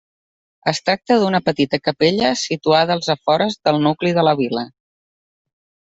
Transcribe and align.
Es 0.71 0.79
tracta 0.87 1.17
d'una 1.23 1.41
petita 1.51 1.81
capella 1.89 2.33
situada 2.47 2.99
als 2.99 3.13
afores 3.17 3.61
del 3.69 3.81
nucli 3.89 4.19
de 4.21 4.29
la 4.31 4.37
vila. 4.45 4.69